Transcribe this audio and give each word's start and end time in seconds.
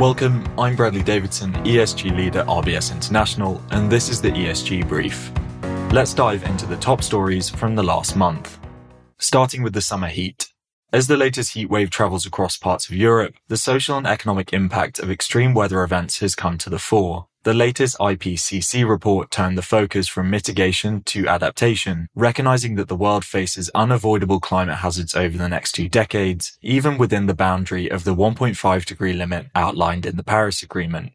Welcome, 0.00 0.48
I'm 0.58 0.76
Bradley 0.76 1.02
Davidson, 1.02 1.52
ESG 1.56 2.16
leader 2.16 2.42
RBS 2.44 2.90
International, 2.90 3.60
and 3.70 3.92
this 3.92 4.08
is 4.08 4.22
the 4.22 4.30
ESG 4.30 4.88
Brief. 4.88 5.30
Let's 5.92 6.14
dive 6.14 6.42
into 6.44 6.64
the 6.64 6.78
top 6.78 7.02
stories 7.02 7.50
from 7.50 7.74
the 7.74 7.82
last 7.82 8.16
month. 8.16 8.58
Starting 9.18 9.62
with 9.62 9.74
the 9.74 9.82
summer 9.82 10.08
heat. 10.08 10.48
As 10.90 11.06
the 11.06 11.18
latest 11.18 11.52
heat 11.52 11.68
wave 11.68 11.90
travels 11.90 12.24
across 12.24 12.56
parts 12.56 12.88
of 12.88 12.96
Europe, 12.96 13.34
the 13.48 13.58
social 13.58 13.98
and 13.98 14.06
economic 14.06 14.54
impact 14.54 15.00
of 15.00 15.10
extreme 15.10 15.52
weather 15.52 15.82
events 15.82 16.20
has 16.20 16.34
come 16.34 16.56
to 16.56 16.70
the 16.70 16.78
fore. 16.78 17.26
The 17.42 17.54
latest 17.54 17.96
IPCC 17.98 18.86
report 18.86 19.30
turned 19.30 19.56
the 19.56 19.62
focus 19.62 20.06
from 20.06 20.28
mitigation 20.28 21.02
to 21.04 21.26
adaptation, 21.26 22.08
recognizing 22.14 22.74
that 22.74 22.88
the 22.88 22.96
world 22.96 23.24
faces 23.24 23.70
unavoidable 23.74 24.40
climate 24.40 24.76
hazards 24.76 25.14
over 25.14 25.38
the 25.38 25.48
next 25.48 25.72
two 25.72 25.88
decades, 25.88 26.58
even 26.60 26.98
within 26.98 27.24
the 27.24 27.34
boundary 27.34 27.90
of 27.90 28.04
the 28.04 28.14
1.5 28.14 28.84
degree 28.84 29.14
limit 29.14 29.46
outlined 29.54 30.04
in 30.04 30.18
the 30.18 30.22
Paris 30.22 30.62
Agreement. 30.62 31.12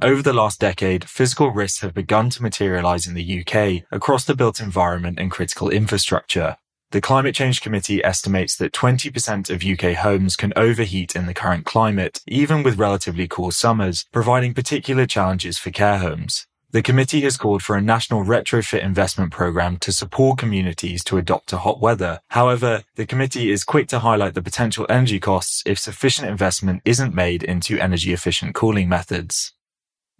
Over 0.00 0.22
the 0.22 0.32
last 0.32 0.60
decade, 0.60 1.08
physical 1.08 1.50
risks 1.50 1.80
have 1.80 1.92
begun 1.92 2.30
to 2.30 2.42
materialize 2.42 3.08
in 3.08 3.14
the 3.14 3.40
UK 3.40 3.82
across 3.90 4.24
the 4.24 4.36
built 4.36 4.60
environment 4.60 5.18
and 5.18 5.28
critical 5.28 5.70
infrastructure, 5.70 6.56
the 6.90 7.00
Climate 7.00 7.34
Change 7.34 7.60
Committee 7.60 8.04
estimates 8.04 8.56
that 8.56 8.72
20% 8.72 9.50
of 9.50 9.64
UK 9.64 9.96
homes 9.96 10.36
can 10.36 10.52
overheat 10.54 11.16
in 11.16 11.26
the 11.26 11.34
current 11.34 11.64
climate, 11.64 12.20
even 12.28 12.62
with 12.62 12.78
relatively 12.78 13.26
cool 13.26 13.50
summers, 13.50 14.06
providing 14.12 14.54
particular 14.54 15.04
challenges 15.06 15.58
for 15.58 15.70
care 15.70 15.98
homes. 15.98 16.46
The 16.74 16.82
committee 16.82 17.20
has 17.20 17.36
called 17.36 17.62
for 17.62 17.76
a 17.76 17.80
national 17.80 18.24
retrofit 18.24 18.82
investment 18.82 19.30
program 19.30 19.76
to 19.76 19.92
support 19.92 20.38
communities 20.38 21.04
to 21.04 21.18
adopt 21.18 21.48
to 21.50 21.58
hot 21.58 21.80
weather. 21.80 22.20
However, 22.30 22.82
the 22.96 23.06
committee 23.06 23.52
is 23.52 23.62
quick 23.62 23.86
to 23.88 24.00
highlight 24.00 24.34
the 24.34 24.42
potential 24.42 24.84
energy 24.88 25.20
costs 25.20 25.62
if 25.66 25.78
sufficient 25.78 26.28
investment 26.28 26.82
isn't 26.84 27.14
made 27.14 27.44
into 27.44 27.78
energy 27.78 28.12
efficient 28.12 28.56
cooling 28.56 28.88
methods. 28.88 29.52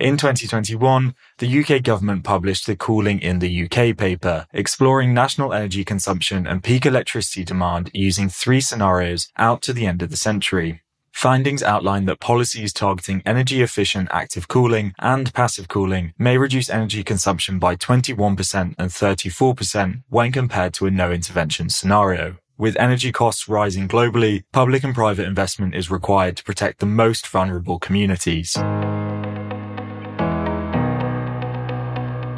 In 0.00 0.16
2021, 0.16 1.14
the 1.38 1.60
UK 1.60 1.80
government 1.80 2.24
published 2.24 2.66
the 2.66 2.74
Cooling 2.74 3.20
in 3.20 3.38
the 3.38 3.64
UK 3.64 3.96
paper, 3.96 4.44
exploring 4.52 5.14
national 5.14 5.52
energy 5.52 5.84
consumption 5.84 6.48
and 6.48 6.64
peak 6.64 6.84
electricity 6.84 7.44
demand 7.44 7.92
using 7.94 8.28
three 8.28 8.60
scenarios 8.60 9.28
out 9.38 9.62
to 9.62 9.72
the 9.72 9.86
end 9.86 10.02
of 10.02 10.10
the 10.10 10.16
century. 10.16 10.82
Findings 11.12 11.62
outline 11.62 12.06
that 12.06 12.18
policies 12.18 12.72
targeting 12.72 13.22
energy 13.24 13.62
efficient 13.62 14.08
active 14.10 14.48
cooling 14.48 14.94
and 14.98 15.32
passive 15.32 15.68
cooling 15.68 16.12
may 16.18 16.38
reduce 16.38 16.68
energy 16.68 17.04
consumption 17.04 17.60
by 17.60 17.76
21% 17.76 18.74
and 18.76 18.90
34% 18.90 20.02
when 20.08 20.32
compared 20.32 20.74
to 20.74 20.86
a 20.86 20.90
no 20.90 21.12
intervention 21.12 21.68
scenario. 21.70 22.36
With 22.58 22.76
energy 22.80 23.12
costs 23.12 23.48
rising 23.48 23.86
globally, 23.86 24.42
public 24.52 24.82
and 24.82 24.92
private 24.94 25.26
investment 25.28 25.76
is 25.76 25.88
required 25.88 26.36
to 26.38 26.44
protect 26.44 26.80
the 26.80 26.86
most 26.86 27.28
vulnerable 27.28 27.78
communities. 27.78 28.56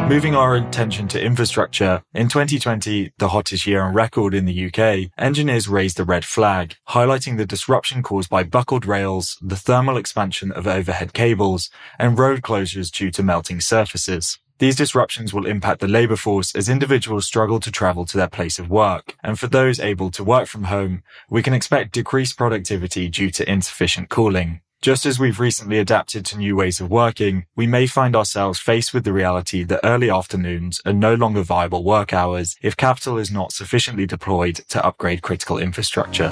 Moving 0.09 0.37
our 0.37 0.55
attention 0.55 1.09
to 1.09 1.21
infrastructure, 1.21 2.01
in 2.15 2.29
2020, 2.29 3.11
the 3.19 3.27
hottest 3.31 3.67
year 3.67 3.83
on 3.83 3.93
record 3.93 4.35
in 4.35 4.45
the 4.45 4.67
UK, 4.67 5.11
engineers 5.19 5.67
raised 5.67 5.99
a 5.99 6.05
red 6.05 6.25
flag, 6.25 6.77
highlighting 6.91 7.37
the 7.37 7.45
disruption 7.45 8.05
caused 8.05 8.31
by 8.31 8.45
buckled 8.45 8.87
rails, 8.87 9.37
the 9.43 9.57
thermal 9.57 9.97
expansion 9.97 10.53
of 10.53 10.69
overhead 10.69 11.13
cables, 11.13 11.71
and 11.99 12.21
road 12.21 12.43
closures 12.43 12.93
due 12.93 13.11
to 13.11 13.25
melting 13.25 13.61
surfaces. 13.61 14.39
These 14.61 14.77
disruptions 14.77 15.35
will 15.35 15.45
impact 15.45 15.81
the 15.81 15.89
labour 15.89 16.17
force 16.17 16.55
as 16.55 16.69
individuals 16.69 17.27
struggle 17.27 17.59
to 17.59 17.73
travel 17.73 18.05
to 18.05 18.17
their 18.17 18.29
place 18.29 18.61
of 18.61 18.71
work. 18.71 19.17
And 19.25 19.37
for 19.37 19.49
those 19.49 19.81
able 19.81 20.13
to 20.13 20.23
work 20.23 20.47
from 20.47 20.65
home, 20.65 21.03
we 21.29 21.43
can 21.43 21.53
expect 21.53 21.93
decreased 21.93 22.39
productivity 22.39 23.09
due 23.09 23.33
to 23.33 23.51
insufficient 23.51 24.09
cooling. 24.09 24.61
Just 24.87 25.05
as 25.05 25.19
we've 25.19 25.41
recently 25.41 25.81
adapted 25.81 26.25
to 26.27 26.39
new 26.39 26.55
ways 26.55 26.81
of 26.81 26.93
working, 26.93 27.47
we 27.57 27.67
may 27.67 27.89
find 27.89 28.15
ourselves 28.15 28.61
faced 28.61 28.95
with 28.95 29.03
the 29.03 29.13
reality 29.13 29.65
that 29.65 29.81
early 29.83 30.09
afternoons 30.09 30.81
are 30.87 30.93
no 30.93 31.15
longer 31.15 31.43
viable 31.43 31.83
work 31.83 32.13
hours 32.13 32.55
if 32.63 32.77
capital 32.77 33.19
is 33.19 33.29
not 33.29 33.51
sufficiently 33.51 34.07
deployed 34.07 34.55
to 34.69 34.87
upgrade 34.87 35.23
critical 35.23 35.59
infrastructure. 35.59 36.31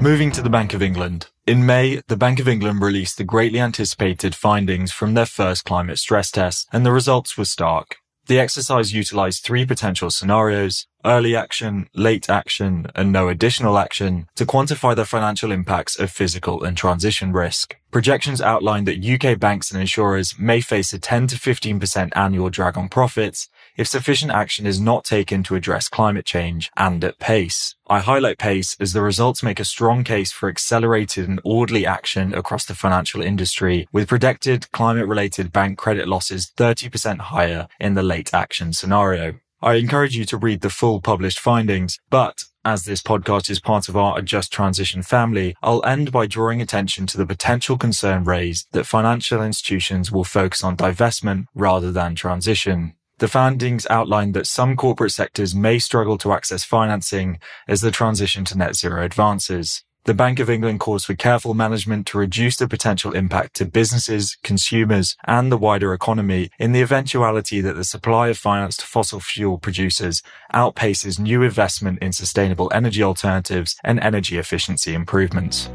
Moving 0.00 0.32
to 0.32 0.40
the 0.40 0.48
Bank 0.50 0.72
of 0.72 0.80
England. 0.80 1.26
In 1.46 1.66
May, 1.66 2.00
the 2.08 2.16
Bank 2.16 2.40
of 2.40 2.48
England 2.48 2.80
released 2.80 3.18
the 3.18 3.24
greatly 3.24 3.60
anticipated 3.60 4.34
findings 4.34 4.90
from 4.90 5.12
their 5.12 5.26
first 5.26 5.66
climate 5.66 5.98
stress 5.98 6.30
test, 6.30 6.66
and 6.72 6.86
the 6.86 6.92
results 6.92 7.36
were 7.36 7.44
stark. 7.44 7.98
The 8.26 8.40
exercise 8.40 8.94
utilized 8.94 9.44
three 9.44 9.66
potential 9.66 10.10
scenarios, 10.10 10.86
early 11.04 11.36
action, 11.36 11.88
late 11.94 12.30
action, 12.30 12.86
and 12.94 13.12
no 13.12 13.28
additional 13.28 13.76
action 13.76 14.28
to 14.36 14.46
quantify 14.46 14.96
the 14.96 15.04
financial 15.04 15.52
impacts 15.52 15.98
of 15.98 16.10
physical 16.10 16.64
and 16.64 16.74
transition 16.74 17.32
risk. 17.32 17.76
Projections 17.94 18.40
outline 18.40 18.86
that 18.86 19.04
UK 19.04 19.38
banks 19.38 19.70
and 19.70 19.80
insurers 19.80 20.34
may 20.36 20.60
face 20.60 20.92
a 20.92 20.98
10 20.98 21.28
to 21.28 21.36
15% 21.36 22.10
annual 22.16 22.50
drag 22.50 22.76
on 22.76 22.88
profits 22.88 23.48
if 23.76 23.86
sufficient 23.86 24.32
action 24.32 24.66
is 24.66 24.80
not 24.80 25.04
taken 25.04 25.44
to 25.44 25.54
address 25.54 25.88
climate 25.88 26.26
change 26.26 26.72
and 26.76 27.04
at 27.04 27.20
pace. 27.20 27.76
I 27.86 28.00
highlight 28.00 28.38
pace 28.38 28.76
as 28.80 28.94
the 28.94 29.00
results 29.00 29.44
make 29.44 29.60
a 29.60 29.64
strong 29.64 30.02
case 30.02 30.32
for 30.32 30.48
accelerated 30.48 31.28
and 31.28 31.40
orderly 31.44 31.86
action 31.86 32.34
across 32.34 32.64
the 32.64 32.74
financial 32.74 33.22
industry, 33.22 33.86
with 33.92 34.08
projected 34.08 34.72
climate 34.72 35.06
related 35.06 35.52
bank 35.52 35.78
credit 35.78 36.08
losses 36.08 36.50
30% 36.56 37.20
higher 37.20 37.68
in 37.78 37.94
the 37.94 38.02
late 38.02 38.34
action 38.34 38.72
scenario. 38.72 39.34
I 39.62 39.74
encourage 39.74 40.16
you 40.16 40.24
to 40.24 40.36
read 40.36 40.62
the 40.62 40.68
full 40.68 41.00
published 41.00 41.38
findings, 41.38 42.00
but 42.10 42.42
as 42.64 42.84
this 42.84 43.02
podcast 43.02 43.50
is 43.50 43.60
part 43.60 43.88
of 43.88 43.96
our 43.96 44.18
Adjust 44.18 44.52
Transition 44.52 45.02
family, 45.02 45.54
I'll 45.62 45.84
end 45.84 46.10
by 46.10 46.26
drawing 46.26 46.62
attention 46.62 47.06
to 47.08 47.18
the 47.18 47.26
potential 47.26 47.76
concern 47.76 48.24
raised 48.24 48.68
that 48.72 48.86
financial 48.86 49.42
institutions 49.42 50.10
will 50.10 50.24
focus 50.24 50.64
on 50.64 50.76
divestment 50.76 51.46
rather 51.54 51.92
than 51.92 52.14
transition. 52.14 52.94
The 53.18 53.28
findings 53.28 53.86
outline 53.90 54.32
that 54.32 54.46
some 54.46 54.76
corporate 54.76 55.12
sectors 55.12 55.54
may 55.54 55.78
struggle 55.78 56.18
to 56.18 56.32
access 56.32 56.64
financing 56.64 57.38
as 57.68 57.80
the 57.80 57.90
transition 57.90 58.44
to 58.46 58.58
net 58.58 58.74
zero 58.74 59.04
advances. 59.04 59.84
The 60.06 60.12
Bank 60.12 60.38
of 60.38 60.50
England 60.50 60.80
calls 60.80 61.06
for 61.06 61.14
careful 61.14 61.54
management 61.54 62.06
to 62.08 62.18
reduce 62.18 62.58
the 62.58 62.68
potential 62.68 63.12
impact 63.12 63.54
to 63.54 63.64
businesses, 63.64 64.36
consumers, 64.42 65.16
and 65.24 65.50
the 65.50 65.56
wider 65.56 65.94
economy 65.94 66.50
in 66.58 66.72
the 66.72 66.82
eventuality 66.82 67.62
that 67.62 67.72
the 67.72 67.84
supply 67.84 68.28
of 68.28 68.36
finance 68.36 68.76
to 68.76 68.86
fossil 68.86 69.18
fuel 69.18 69.56
producers 69.56 70.22
outpaces 70.52 71.18
new 71.18 71.42
investment 71.42 72.00
in 72.00 72.12
sustainable 72.12 72.70
energy 72.74 73.02
alternatives 73.02 73.76
and 73.82 73.98
energy 74.00 74.36
efficiency 74.36 74.92
improvements. 74.92 75.70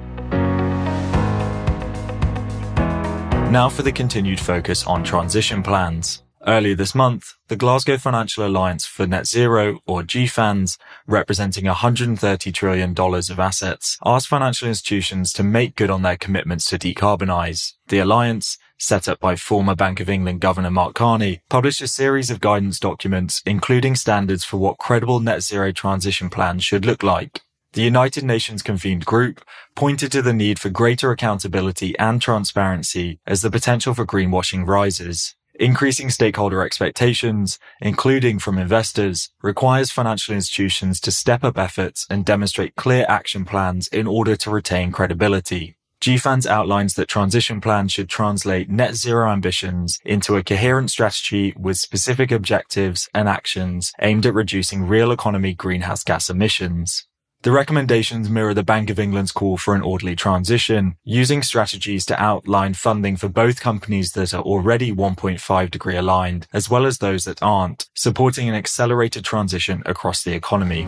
Now 3.49 3.67
for 3.67 3.81
the 3.81 3.91
continued 3.91 4.39
focus 4.39 4.85
on 4.85 5.03
transition 5.03 5.63
plans. 5.63 6.21
Earlier 6.47 6.75
this 6.75 6.95
month, 6.95 7.33
the 7.49 7.57
Glasgow 7.57 7.97
Financial 7.97 8.45
Alliance 8.45 8.85
for 8.85 9.05
Net 9.05 9.27
Zero, 9.27 9.79
or 9.85 10.03
GFANZ, 10.03 10.77
representing 11.05 11.65
$130 11.65 12.53
trillion 12.53 12.95
of 12.97 13.39
assets, 13.39 13.97
asked 14.05 14.29
financial 14.29 14.69
institutions 14.69 15.33
to 15.33 15.43
make 15.43 15.75
good 15.75 15.89
on 15.89 16.01
their 16.01 16.15
commitments 16.15 16.65
to 16.67 16.77
decarbonise. 16.79 17.73
The 17.87 17.99
alliance, 17.99 18.57
set 18.77 19.09
up 19.09 19.19
by 19.19 19.35
former 19.35 19.75
Bank 19.75 19.99
of 19.99 20.09
England 20.09 20.39
Governor 20.39 20.71
Mark 20.71 20.95
Carney, 20.95 21.41
published 21.49 21.81
a 21.81 21.87
series 21.89 22.31
of 22.31 22.39
guidance 22.39 22.79
documents, 22.79 23.43
including 23.45 23.95
standards 23.95 24.45
for 24.45 24.57
what 24.57 24.77
credible 24.77 25.19
net 25.19 25.43
zero 25.43 25.73
transition 25.73 26.29
plans 26.29 26.63
should 26.63 26.85
look 26.85 27.03
like. 27.03 27.41
The 27.73 27.83
United 27.83 28.23
Nations 28.23 28.63
convened 28.63 29.05
group 29.05 29.43
pointed 29.75 30.11
to 30.13 30.21
the 30.21 30.33
need 30.33 30.57
for 30.57 30.69
greater 30.69 31.11
accountability 31.11 31.99
and 31.99 32.21
transparency 32.21 33.19
as 33.27 33.41
the 33.41 33.51
potential 33.51 33.93
for 33.93 34.05
greenwashing 34.05 34.65
rises. 34.65 35.35
Increasing 35.59 36.09
stakeholder 36.09 36.63
expectations, 36.63 37.59
including 37.81 38.39
from 38.39 38.57
investors, 38.57 39.29
requires 39.43 39.91
financial 39.91 40.33
institutions 40.33 41.01
to 41.01 41.11
step 41.11 41.43
up 41.43 41.57
efforts 41.57 42.07
and 42.09 42.23
demonstrate 42.23 42.77
clear 42.77 43.05
action 43.09 43.43
plans 43.43 43.89
in 43.89 44.07
order 44.07 44.37
to 44.37 44.49
retain 44.49 44.93
credibility. 44.93 45.75
GFANZ 45.99 46.45
outlines 46.45 46.93
that 46.93 47.09
transition 47.09 47.59
plans 47.59 47.91
should 47.91 48.07
translate 48.07 48.69
net 48.69 48.95
zero 48.95 49.29
ambitions 49.29 49.99
into 50.05 50.37
a 50.37 50.43
coherent 50.43 50.91
strategy 50.91 51.53
with 51.57 51.75
specific 51.75 52.31
objectives 52.31 53.09
and 53.13 53.27
actions 53.27 53.91
aimed 54.01 54.25
at 54.25 54.33
reducing 54.33 54.87
real 54.87 55.11
economy 55.11 55.53
greenhouse 55.53 56.05
gas 56.05 56.29
emissions. 56.29 57.08
The 57.41 57.53
recommendations 57.53 58.29
mirror 58.29 58.53
the 58.53 58.63
Bank 58.63 58.89
of 58.89 58.99
England's 58.99 59.31
call 59.31 59.55
for 59.55 59.73
an 59.73 59.81
orderly 59.81 60.13
transition, 60.13 60.97
using 61.05 61.41
strategies 61.41 62.05
to 62.07 62.21
outline 62.21 62.73
funding 62.73 63.15
for 63.15 63.29
both 63.29 63.61
companies 63.61 64.11
that 64.11 64.33
are 64.33 64.41
already 64.41 64.91
1.5 64.91 65.71
degree 65.71 65.95
aligned, 65.95 66.47
as 66.51 66.69
well 66.69 66.85
as 66.85 66.97
those 66.97 67.23
that 67.23 67.41
aren't, 67.41 67.87
supporting 67.95 68.49
an 68.49 68.55
accelerated 68.55 69.23
transition 69.23 69.81
across 69.85 70.21
the 70.21 70.33
economy. 70.33 70.85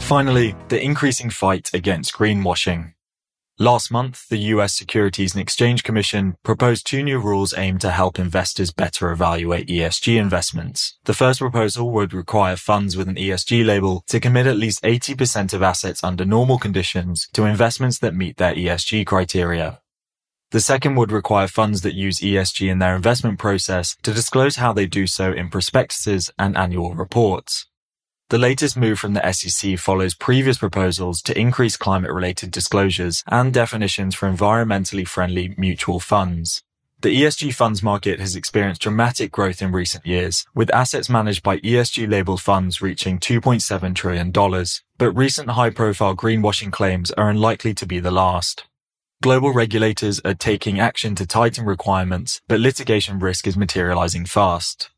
Finally, 0.00 0.56
the 0.68 0.82
increasing 0.82 1.28
fight 1.28 1.68
against 1.74 2.14
greenwashing. 2.14 2.94
Last 3.62 3.92
month, 3.92 4.28
the 4.28 4.50
US 4.56 4.74
Securities 4.74 5.34
and 5.34 5.40
Exchange 5.40 5.84
Commission 5.84 6.34
proposed 6.42 6.84
two 6.84 7.00
new 7.00 7.20
rules 7.20 7.56
aimed 7.56 7.80
to 7.82 7.92
help 7.92 8.18
investors 8.18 8.72
better 8.72 9.12
evaluate 9.12 9.68
ESG 9.68 10.18
investments. 10.18 10.98
The 11.04 11.14
first 11.14 11.38
proposal 11.38 11.92
would 11.92 12.12
require 12.12 12.56
funds 12.56 12.96
with 12.96 13.06
an 13.06 13.14
ESG 13.14 13.64
label 13.64 14.02
to 14.08 14.18
commit 14.18 14.48
at 14.48 14.56
least 14.56 14.82
80% 14.82 15.54
of 15.54 15.62
assets 15.62 16.02
under 16.02 16.24
normal 16.24 16.58
conditions 16.58 17.28
to 17.34 17.44
investments 17.44 18.00
that 18.00 18.16
meet 18.16 18.36
their 18.36 18.52
ESG 18.52 19.06
criteria. 19.06 19.80
The 20.50 20.58
second 20.58 20.96
would 20.96 21.12
require 21.12 21.46
funds 21.46 21.82
that 21.82 21.94
use 21.94 22.18
ESG 22.18 22.68
in 22.68 22.80
their 22.80 22.96
investment 22.96 23.38
process 23.38 23.96
to 24.02 24.12
disclose 24.12 24.56
how 24.56 24.72
they 24.72 24.86
do 24.86 25.06
so 25.06 25.30
in 25.30 25.50
prospectuses 25.50 26.32
and 26.36 26.56
annual 26.56 26.96
reports. 26.96 27.68
The 28.32 28.38
latest 28.38 28.78
move 28.78 28.98
from 28.98 29.12
the 29.12 29.30
SEC 29.30 29.78
follows 29.78 30.14
previous 30.14 30.56
proposals 30.56 31.20
to 31.20 31.38
increase 31.38 31.76
climate 31.76 32.10
related 32.10 32.50
disclosures 32.50 33.22
and 33.26 33.52
definitions 33.52 34.14
for 34.14 34.26
environmentally 34.26 35.06
friendly 35.06 35.54
mutual 35.58 36.00
funds. 36.00 36.62
The 37.02 37.14
ESG 37.14 37.52
funds 37.52 37.82
market 37.82 38.20
has 38.20 38.34
experienced 38.34 38.80
dramatic 38.80 39.32
growth 39.32 39.60
in 39.60 39.70
recent 39.70 40.06
years, 40.06 40.46
with 40.54 40.72
assets 40.72 41.10
managed 41.10 41.42
by 41.42 41.58
ESG 41.58 42.08
labeled 42.08 42.40
funds 42.40 42.80
reaching 42.80 43.18
$2.7 43.18 43.94
trillion. 43.94 44.30
But 44.96 45.12
recent 45.12 45.50
high 45.50 45.68
profile 45.68 46.16
greenwashing 46.16 46.72
claims 46.72 47.10
are 47.10 47.28
unlikely 47.28 47.74
to 47.74 47.84
be 47.84 48.00
the 48.00 48.10
last. 48.10 48.64
Global 49.22 49.52
regulators 49.52 50.20
are 50.24 50.32
taking 50.32 50.80
action 50.80 51.14
to 51.16 51.26
tighten 51.26 51.66
requirements, 51.66 52.40
but 52.48 52.60
litigation 52.60 53.18
risk 53.18 53.46
is 53.46 53.58
materializing 53.58 54.24
fast. 54.24 54.88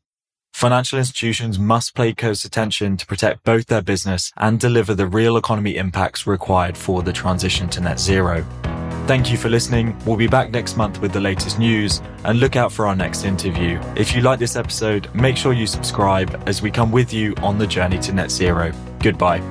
Financial 0.55 0.97
institutions 0.97 1.59
must 1.59 1.95
pay 1.95 2.13
close 2.13 2.45
attention 2.45 2.95
to 2.95 3.05
protect 3.05 3.43
both 3.43 3.65
their 3.65 3.81
business 3.81 4.31
and 4.37 4.57
deliver 4.57 4.95
the 4.95 5.05
real 5.05 5.35
economy 5.35 5.75
impacts 5.75 6.25
required 6.25 6.77
for 6.77 7.03
the 7.03 7.11
transition 7.11 7.67
to 7.67 7.81
net 7.81 7.99
zero. 7.99 8.41
Thank 9.05 9.29
you 9.29 9.37
for 9.37 9.49
listening. 9.49 10.01
We'll 10.05 10.15
be 10.15 10.29
back 10.29 10.51
next 10.51 10.77
month 10.77 11.01
with 11.01 11.11
the 11.11 11.19
latest 11.19 11.59
news 11.59 12.01
and 12.23 12.39
look 12.39 12.55
out 12.55 12.71
for 12.71 12.87
our 12.87 12.95
next 12.95 13.25
interview. 13.25 13.81
If 13.97 14.15
you 14.15 14.21
like 14.21 14.39
this 14.39 14.55
episode, 14.55 15.13
make 15.13 15.35
sure 15.35 15.51
you 15.51 15.67
subscribe 15.67 16.41
as 16.47 16.61
we 16.61 16.71
come 16.71 16.89
with 16.89 17.11
you 17.11 17.35
on 17.43 17.57
the 17.57 17.67
journey 17.67 17.99
to 17.99 18.13
net 18.13 18.31
zero. 18.31 18.71
Goodbye. 18.99 19.41